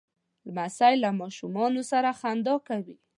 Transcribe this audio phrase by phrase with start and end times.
[0.47, 2.95] لمسی له ماشومانو سره خندا کوي.